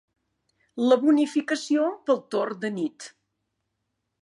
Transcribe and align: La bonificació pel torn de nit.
La 0.83 0.97
bonificació 1.03 1.85
pel 2.09 2.23
torn 2.37 2.59
de 2.65 2.75
nit. 2.81 3.09